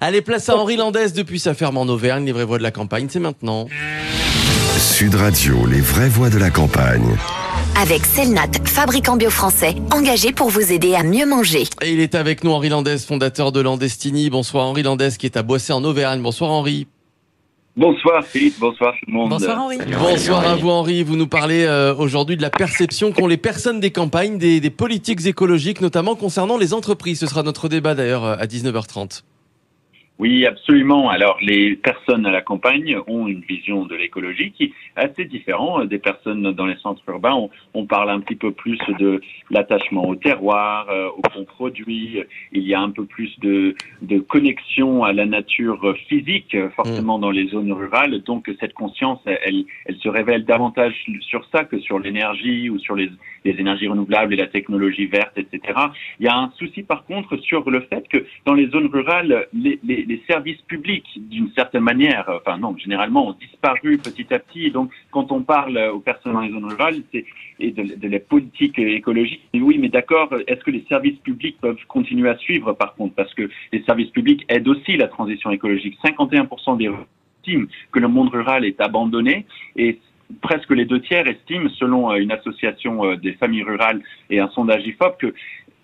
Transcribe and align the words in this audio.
Allez, 0.00 0.22
place 0.22 0.48
à 0.48 0.56
Henri 0.56 0.76
Landès 0.76 1.10
depuis 1.12 1.40
sa 1.40 1.54
ferme 1.54 1.76
en 1.76 1.82
Auvergne. 1.82 2.24
Les 2.24 2.32
vraies 2.32 2.44
voix 2.44 2.58
de 2.58 2.62
la 2.62 2.70
campagne, 2.70 3.08
c'est 3.10 3.18
maintenant. 3.18 3.66
Sud 4.78 5.16
Radio, 5.16 5.66
les 5.66 5.80
vraies 5.80 6.08
voix 6.08 6.30
de 6.30 6.38
la 6.38 6.50
campagne. 6.50 7.16
Avec 7.80 8.04
Selnat, 8.04 8.46
fabricant 8.64 9.16
bio 9.16 9.28
français, 9.28 9.74
engagé 9.92 10.32
pour 10.32 10.50
vous 10.50 10.72
aider 10.72 10.94
à 10.94 11.02
mieux 11.02 11.26
manger. 11.26 11.64
Et 11.82 11.92
il 11.92 12.00
est 12.00 12.14
avec 12.14 12.44
nous, 12.44 12.52
Henri 12.52 12.68
Landès, 12.68 12.98
fondateur 12.98 13.50
de 13.50 13.60
Landestini. 13.60 14.30
Bonsoir 14.30 14.66
Henri 14.66 14.84
Landès, 14.84 15.10
qui 15.18 15.26
est 15.26 15.36
à 15.36 15.42
Boissé 15.42 15.72
en 15.72 15.82
Auvergne. 15.82 16.22
Bonsoir 16.22 16.52
Henri. 16.52 16.86
Bonsoir 17.76 18.24
Philippe, 18.24 18.58
bonsoir 18.60 18.94
tout 18.94 19.06
le 19.08 19.12
monde. 19.12 19.30
Bonsoir 19.30 19.60
Henri. 19.60 19.78
Bonsoir 19.98 20.46
à 20.46 20.54
vous 20.54 20.70
Henri. 20.70 21.02
Vous 21.02 21.16
nous 21.16 21.28
parlez 21.28 21.64
euh, 21.64 21.94
aujourd'hui 21.94 22.36
de 22.36 22.42
la 22.42 22.50
perception 22.50 23.10
qu'ont 23.12 23.26
les 23.28 23.36
personnes 23.36 23.80
des 23.80 23.90
campagnes, 23.90 24.38
des, 24.38 24.60
des 24.60 24.70
politiques 24.70 25.26
écologiques, 25.26 25.80
notamment 25.80 26.14
concernant 26.14 26.56
les 26.56 26.72
entreprises. 26.72 27.18
Ce 27.20 27.26
sera 27.26 27.42
notre 27.42 27.68
débat 27.68 27.94
d'ailleurs 27.94 28.24
euh, 28.24 28.36
à 28.38 28.46
19h30. 28.46 29.22
Oui, 30.18 30.44
absolument. 30.46 31.10
Alors, 31.10 31.38
les 31.40 31.76
personnes 31.76 32.26
à 32.26 32.32
la 32.32 32.40
campagne 32.40 32.96
ont 33.06 33.28
une 33.28 33.40
vision 33.40 33.84
de 33.84 33.94
l'écologie 33.94 34.50
qui 34.50 34.64
est 34.64 34.72
assez 34.96 35.24
différente 35.24 35.88
des 35.88 36.00
personnes 36.00 36.50
dans 36.52 36.66
les 36.66 36.76
centres 36.78 37.04
urbains. 37.06 37.34
On, 37.34 37.50
on 37.74 37.86
parle 37.86 38.10
un 38.10 38.18
petit 38.18 38.34
peu 38.34 38.50
plus 38.50 38.80
de 38.98 39.20
l'attachement 39.48 40.08
au 40.08 40.16
terroir, 40.16 40.88
euh, 40.90 41.08
aux 41.16 41.22
bons 41.32 41.44
produits. 41.44 42.24
Il 42.50 42.62
y 42.66 42.74
a 42.74 42.80
un 42.80 42.90
peu 42.90 43.04
plus 43.04 43.38
de, 43.38 43.76
de 44.02 44.18
connexion 44.18 45.04
à 45.04 45.12
la 45.12 45.24
nature 45.24 45.94
physique, 46.08 46.56
forcément 46.74 47.20
dans 47.20 47.30
les 47.30 47.46
zones 47.48 47.72
rurales. 47.72 48.20
Donc, 48.22 48.50
cette 48.58 48.74
conscience, 48.74 49.20
elle, 49.24 49.66
elle 49.84 49.96
se 49.98 50.08
révèle 50.08 50.44
davantage 50.44 50.94
sur 51.20 51.44
ça 51.52 51.62
que 51.62 51.78
sur 51.78 52.00
l'énergie 52.00 52.70
ou 52.70 52.80
sur 52.80 52.96
les, 52.96 53.08
les 53.44 53.52
énergies 53.52 53.86
renouvelables 53.86 54.34
et 54.34 54.36
la 54.36 54.48
technologie 54.48 55.06
verte, 55.06 55.38
etc. 55.38 55.78
Il 56.18 56.26
y 56.26 56.28
a 56.28 56.36
un 56.36 56.50
souci, 56.58 56.82
par 56.82 57.04
contre, 57.04 57.36
sur 57.36 57.70
le 57.70 57.82
fait 57.82 58.08
que 58.08 58.26
dans 58.46 58.54
les 58.54 58.68
zones 58.68 58.88
rurales, 58.92 59.46
les, 59.52 59.78
les 59.84 60.07
les 60.08 60.22
services 60.26 60.60
publics, 60.62 61.06
d'une 61.16 61.50
certaine 61.52 61.82
manière, 61.82 62.28
enfin 62.28 62.56
non, 62.56 62.76
généralement, 62.76 63.28
ont 63.28 63.32
disparu 63.34 63.98
petit 63.98 64.32
à 64.32 64.38
petit. 64.38 64.66
Et 64.66 64.70
donc, 64.70 64.90
quand 65.10 65.30
on 65.30 65.42
parle 65.42 65.78
aux 65.92 66.00
personnes 66.00 66.32
dans 66.32 66.40
les 66.40 66.50
zones 66.50 66.64
rurales 66.64 67.02
et 67.60 67.70
de, 67.70 68.08
la 68.08 68.18
politique 68.18 68.78
écologique, 68.78 69.42
oui, 69.54 69.76
mais 69.78 69.90
d'accord, 69.90 70.34
est-ce 70.46 70.64
que 70.64 70.70
les 70.70 70.84
services 70.88 71.18
publics 71.18 71.58
peuvent 71.60 71.84
continuer 71.86 72.30
à 72.30 72.38
suivre, 72.38 72.72
par 72.72 72.94
contre? 72.94 73.14
Parce 73.14 73.34
que 73.34 73.50
les 73.72 73.82
services 73.82 74.10
publics 74.10 74.44
aident 74.48 74.68
aussi 74.68 74.96
la 74.96 75.08
transition 75.08 75.50
écologique. 75.50 75.96
51% 76.02 76.78
des 76.78 76.88
estiment 77.38 77.66
que 77.92 77.98
le 77.98 78.08
monde 78.08 78.30
rural 78.30 78.64
est 78.64 78.80
abandonné 78.80 79.46
et 79.76 79.98
presque 80.42 80.70
les 80.70 80.84
deux 80.84 81.00
tiers 81.00 81.26
estiment, 81.26 81.68
selon 81.70 82.14
une 82.14 82.32
association 82.32 83.14
des 83.16 83.32
familles 83.34 83.62
rurales 83.62 84.02
et 84.30 84.40
un 84.40 84.48
sondage 84.48 84.86
IFOP, 84.86 85.16
que 85.18 85.34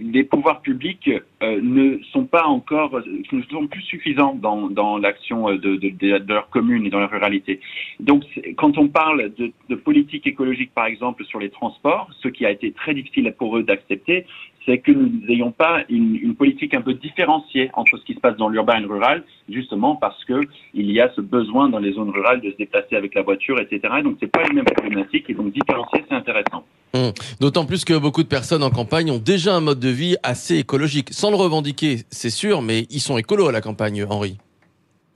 les 0.00 0.24
pouvoirs 0.24 0.60
publics 0.60 1.10
euh, 1.42 1.60
ne 1.62 1.98
sont 2.12 2.24
pas 2.24 2.44
encore, 2.44 3.00
ne 3.32 3.42
sont 3.42 3.66
plus 3.66 3.82
suffisants 3.82 4.34
dans, 4.34 4.98
l'action 4.98 5.50
de, 5.50 5.76
de, 5.76 5.90
de, 5.90 6.32
leur 6.32 6.48
commune 6.50 6.86
et 6.86 6.90
dans 6.90 7.00
la 7.00 7.06
ruralité. 7.06 7.60
Donc, 8.00 8.24
quand 8.56 8.78
on 8.78 8.88
parle 8.88 9.32
de, 9.34 9.74
politique 9.74 10.26
écologique, 10.26 10.72
par 10.74 10.86
exemple, 10.86 11.24
sur 11.24 11.38
les 11.38 11.50
transports, 11.50 12.08
ce 12.22 12.28
qui 12.28 12.46
a 12.46 12.50
été 12.50 12.72
très 12.72 12.94
difficile 12.94 13.32
pour 13.36 13.56
eux 13.56 13.62
d'accepter, 13.62 14.26
c'est 14.64 14.78
que 14.78 14.90
nous 14.90 15.08
n'ayons 15.26 15.52
pas 15.52 15.84
une, 15.88 16.34
politique 16.34 16.74
un 16.74 16.82
peu 16.82 16.94
différenciée 16.94 17.70
entre 17.74 17.96
ce 17.96 18.04
qui 18.04 18.14
se 18.14 18.20
passe 18.20 18.36
dans 18.36 18.48
l'urbain 18.48 18.78
et 18.78 18.80
le 18.80 18.88
rural, 18.88 19.24
justement 19.48 19.94
parce 19.96 20.22
que 20.24 20.40
il 20.74 20.90
y 20.90 21.00
a 21.00 21.10
ce 21.14 21.20
besoin 21.20 21.68
dans 21.68 21.78
les 21.78 21.92
zones 21.92 22.10
rurales 22.10 22.40
de 22.40 22.50
se 22.50 22.56
déplacer 22.56 22.96
avec 22.96 23.14
la 23.14 23.22
voiture, 23.22 23.60
etc. 23.60 23.80
Donc 24.02 24.16
c'est 24.20 24.30
pas 24.30 24.42
les 24.42 24.54
mêmes 24.54 24.64
problématiques 24.64 25.30
et 25.30 25.34
donc 25.34 25.52
différencier 25.52 26.04
c'est 26.08 26.14
intéressant. 26.14 26.64
Mmh. 26.96 27.12
D'autant 27.40 27.66
plus 27.66 27.84
que 27.84 27.94
beaucoup 27.94 28.22
de 28.22 28.28
personnes 28.28 28.62
en 28.62 28.70
campagne 28.70 29.10
ont 29.10 29.18
déjà 29.18 29.54
un 29.54 29.60
mode 29.60 29.80
de 29.80 29.88
vie 29.88 30.16
assez 30.22 30.56
écologique, 30.56 31.08
sans 31.12 31.30
le 31.30 31.36
revendiquer, 31.36 31.98
c'est 32.10 32.30
sûr, 32.30 32.62
mais 32.62 32.86
ils 32.90 33.00
sont 33.00 33.18
écolos 33.18 33.48
à 33.48 33.52
la 33.52 33.60
campagne, 33.60 34.04
Henri. 34.08 34.38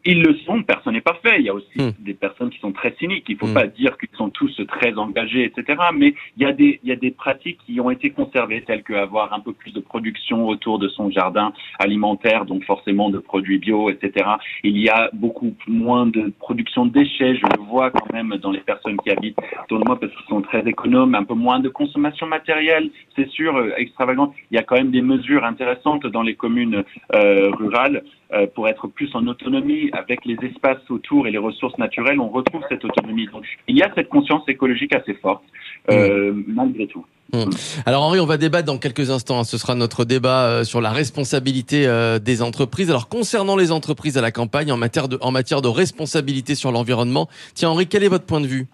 Ils 0.04 0.22
le 0.22 0.34
sont, 0.46 0.62
personne 0.62 0.94
n'est 0.94 1.00
parfait. 1.00 1.36
Il 1.38 1.46
y 1.46 1.48
a 1.48 1.54
aussi 1.54 1.66
mmh. 1.76 1.92
des 2.00 2.14
personnes 2.14 2.50
qui 2.50 2.58
sont 2.58 2.72
très 2.72 2.94
cyniques. 2.98 3.24
Il 3.28 3.34
ne 3.34 3.38
faut 3.38 3.46
mmh. 3.46 3.54
pas 3.54 3.66
dire 3.66 3.96
qu'ils 3.98 4.08
sont 4.20 4.28
tous 4.28 4.60
très 4.68 4.92
engagés, 4.98 5.44
etc. 5.44 5.80
Mais 5.94 6.14
il 6.36 6.42
y, 6.42 6.92
a 6.92 6.97
des, 6.97 7.10
pratiques 7.10 7.58
qui 7.64 7.81
ont 7.81 7.91
été 7.91 8.10
conservées, 8.10 8.62
telles 8.66 8.82
qu'avoir 8.82 9.32
un 9.32 9.41
peu 9.41 9.53
plus 9.53 9.72
de 9.72 9.81
production 9.81 10.47
autour 10.47 10.78
de 10.78 10.88
son 10.88 11.10
jardin 11.10 11.53
alimentaire, 11.78 12.44
donc 12.44 12.64
forcément 12.64 13.08
de 13.08 13.19
produits 13.19 13.58
bio, 13.58 13.88
etc. 13.88 14.28
Il 14.62 14.76
y 14.78 14.91
a 14.91 15.08
beaucoup 15.14 15.54
moins 15.66 16.06
de 16.06 16.32
production 16.38 16.84
de 16.84 16.92
déchets. 16.92 17.34
Je 17.36 17.47
le 17.56 17.62
vois 17.62 17.91
quand 17.91 18.12
même 18.12 18.36
dans 18.42 18.50
les 18.50 18.60
personnes 18.60 18.98
qui 18.98 19.10
habitent 19.10 19.38
autour 19.64 19.78
de 19.81 19.84
moi 19.86 19.98
parce 19.98 20.12
qu'ils 20.14 20.28
sont 20.28 20.42
très 20.42 20.62
économes, 20.69 21.14
un 21.14 21.25
peu 21.25 21.34
moins 21.34 21.60
de 21.60 21.70
consommation 21.70 22.26
matérielle, 22.26 22.91
c'est 23.16 23.28
sûr, 23.31 23.56
euh, 23.56 23.72
extravagante. 23.78 24.34
Il 24.50 24.56
y 24.56 24.58
a 24.58 24.62
quand 24.62 24.76
même 24.76 24.91
des 24.91 25.02
mesures 25.02 25.44
intéressantes 25.44 26.06
dans 26.06 26.22
les 26.22 26.34
communes 26.34 26.84
euh, 27.14 27.50
rurales 27.52 28.02
euh, 28.32 28.47
pour 28.54 28.69
être 28.69 28.87
plus 28.87 29.10
en 29.16 29.26
autonomie 29.26 29.91
avec 29.92 30.25
les 30.25 30.37
espaces 30.44 30.88
autour 30.88 31.26
et 31.26 31.32
les 31.32 31.38
ressources 31.38 31.76
naturelles, 31.78 32.20
on 32.20 32.28
retrouve 32.28 32.62
cette 32.69 32.84
autonomie. 32.84 33.28
Il 33.66 33.76
y 33.76 33.82
a 33.82 33.91
cette 33.97 34.08
conscience 34.10 34.43
écologique 34.48 34.94
assez 34.94 35.15
forte, 35.15 35.43
euh, 35.91 36.32
mmh. 36.32 36.44
malgré 36.48 36.87
tout. 36.87 37.04
Mmh. 37.32 37.44
Alors 37.87 38.03
Henri, 38.03 38.21
on 38.21 38.26
va 38.26 38.37
débattre 38.37 38.66
dans 38.66 38.78
quelques 38.78 39.10
instants. 39.10 39.44
Ce 39.44 39.56
sera 39.56 39.75
notre 39.75 40.04
débat 40.04 40.47
euh, 40.47 40.65
sur 40.65 40.81
la 40.81 40.91
responsabilité 40.91 41.87
euh, 41.87 42.19
des 42.19 42.43
entreprises. 42.43 42.91
Alors 42.91 43.09
concernant 43.09 43.56
les 43.56 43.70
entreprises 43.72 44.19
à 44.19 44.20
la 44.20 44.32
campagne 44.32 44.72
en 44.72 44.76
matière 44.76 45.09
de, 45.09 45.16
en 45.20 45.31
matière 45.31 45.62
de 45.62 45.69
responsabilité 45.69 46.54
sur 46.54 46.72
l'environnement, 46.72 47.28
tiens 47.54 47.70
Henri, 47.70 47.87
quel 47.87 48.03
est 48.03 48.09
votre 48.09 48.26
point 48.26 48.41
de 48.41 48.47
vue? 48.47 48.66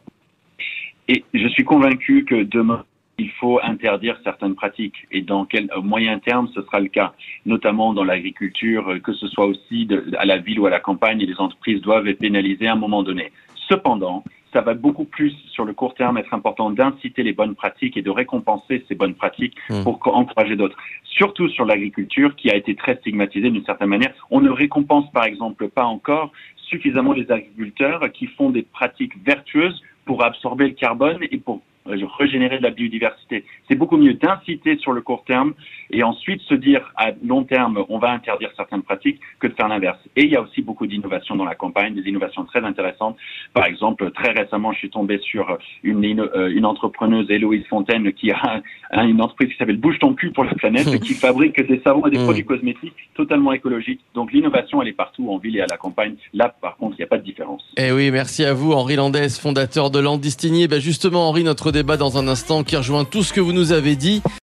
Et 1.09 1.23
je 1.35 1.49
suis 1.49 1.65
convaincu 1.65 2.25
que 2.25 2.43
demain 2.43 2.85
il 3.19 3.31
faut 3.31 3.61
interdire 3.63 4.19
certaines 4.25 4.55
pratiques. 4.55 5.07
Et 5.11 5.23
dans 5.23 5.45
quel 5.47 5.71
moyen 5.83 6.19
terme, 6.19 6.49
ce 6.55 6.63
sera 6.63 6.81
le 6.81 6.89
cas, 6.89 7.15
notamment 7.47 7.95
dans 7.95 8.05
l'agriculture, 8.05 8.95
que 9.03 9.15
ce 9.15 9.27
soit 9.29 9.47
aussi 9.47 9.87
de, 9.87 10.05
à 10.19 10.27
la 10.27 10.39
ville 10.39 10.61
ou 10.61 10.67
à 10.67 10.71
la 10.71 10.81
campagne, 10.81 11.19
les 11.19 11.39
entreprises 11.39 11.81
doivent 11.81 12.07
être 12.09 12.19
pénalisées 12.19 12.69
à 12.69 12.73
un 12.73 12.77
moment 12.77 13.03
donné. 13.03 13.33
Cependant, 13.69 14.23
ça 14.56 14.62
va 14.62 14.72
beaucoup 14.72 15.05
plus 15.05 15.34
sur 15.53 15.67
le 15.67 15.75
court 15.75 15.94
terme 15.94 16.17
être 16.17 16.33
important 16.33 16.71
d'inciter 16.71 17.22
les 17.22 17.34
bonnes 17.34 17.55
pratiques 17.55 17.99
et 17.99 18.00
de 18.00 18.09
récompenser 18.09 18.83
ces 18.89 18.94
bonnes 18.94 19.15
pratiques 19.15 19.55
mmh. 19.69 19.83
pour 19.83 20.00
encourager 20.17 20.56
d'autres. 20.56 20.78
Surtout 21.05 21.50
sur 21.50 21.67
l'agriculture 21.67 22.34
qui 22.37 22.50
a 22.50 22.56
été 22.56 22.75
très 22.75 22.97
stigmatisée 22.97 23.50
d'une 23.50 23.66
certaine 23.66 23.91
manière. 23.91 24.15
On 24.31 24.41
ne 24.41 24.49
récompense 24.49 25.12
par 25.12 25.25
exemple 25.25 25.69
pas 25.69 25.84
encore 25.84 26.33
suffisamment 26.56 27.12
les 27.12 27.31
agriculteurs 27.31 28.11
qui 28.15 28.28
font 28.28 28.49
des 28.49 28.62
pratiques 28.62 29.12
vertueuses 29.27 29.78
pour 30.06 30.25
absorber 30.25 30.69
le 30.69 30.75
carbone 30.75 31.19
et 31.31 31.37
pour 31.37 31.61
régénérer 31.87 32.59
de 32.59 32.63
la 32.63 32.71
biodiversité. 32.71 33.45
C'est 33.69 33.75
beaucoup 33.75 33.97
mieux 33.97 34.15
d'inciter 34.15 34.77
sur 34.79 34.93
le 34.93 35.01
court 35.01 35.25
terme 35.25 35.55
et 35.91 36.03
ensuite 36.03 36.41
se 36.43 36.55
dire 36.55 36.93
à 36.97 37.11
long 37.25 37.45
terme, 37.45 37.85
on 37.89 37.99
va 37.99 38.11
interdire 38.11 38.51
certaines 38.57 38.83
pratiques 38.83 39.21
que 39.41 39.47
de 39.47 39.55
faire 39.55 39.69
l'inverse. 39.69 39.99
Et 40.17 40.25
il 40.25 40.31
y 40.31 40.37
a 40.37 40.43
aussi 40.43 40.63
beaucoup 40.63 40.87
d'innovations 40.87 41.37
dans 41.37 41.45
la 41.45 41.55
campagne, 41.55 41.95
des 41.95 42.09
innovations 42.09 42.45
très 42.45 42.65
intéressantes. 42.65 43.17
Par 43.55 43.67
exemple, 43.67 44.11
très 44.13 44.33
récemment, 44.33 44.73
je 44.73 44.79
suis 44.79 44.91
tombé 44.91 45.19
sur 45.19 45.59
une, 45.83 46.05
une 46.05 46.67
entrepreneuse, 46.67 47.31
Héloïse 47.31 47.67
Fontaine, 47.67 48.13
qui 48.13 48.31
a 48.31 48.63
une 49.05 49.21
entreprise 49.21 49.51
qui 49.51 49.57
s'appelle 49.57 49.79
Bouge 49.79 49.99
ton 49.99 50.15
cul 50.15 50.31
pour 50.31 50.45
la 50.45 50.55
planète, 50.55 51.01
qui 51.03 51.15
fabrique 51.15 51.61
des 51.67 51.81
savons 51.81 52.07
et 52.07 52.11
des 52.11 52.23
produits 52.23 52.45
cosmétiques 52.45 52.95
totalement 53.15 53.53
écologiques. 53.53 54.01
Donc 54.15 54.33
l'innovation, 54.33 54.83
elle 54.83 54.89
est 54.89 54.93
partout, 54.93 55.31
en 55.31 55.39
ville 55.39 55.57
et 55.57 55.61
à 55.61 55.67
la 55.67 55.77
campagne. 55.77 56.15
Là, 56.33 56.55
par 56.61 56.77
contre, 56.77 56.95
il 56.99 57.01
n'y 57.01 57.05
a 57.05 57.09
pas 57.09 57.19
de 57.19 57.25
différence. 57.25 57.63
Eh 57.77 57.93
oui, 57.93 58.11
merci 58.11 58.45
à 58.45 58.53
vous, 58.53 58.73
Henri 58.73 58.97
Landès, 58.97 59.29
fondateur 59.41 59.91
de 59.91 59.99
Landistini. 59.99 60.69
Ben 60.69 60.81
justement, 60.81 61.29
Henri, 61.29 61.45
notre 61.45 61.71
débat 61.77 61.99
dans 61.99 62.17
un 62.17 62.27
instant 62.27 62.65
qui 62.65 62.75
rejoint 62.75 63.05
tout 63.05 63.23
ce 63.23 63.35
que 63.35 63.41
vous 63.41 63.53
nous 63.53 63.71
avez 63.71 63.97
dit. 63.97 64.23